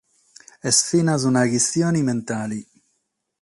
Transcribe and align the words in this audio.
Est 0.69 0.79
finas 0.91 1.27
una 1.29 1.43
chistione 1.51 2.01
mentale. 2.09 2.59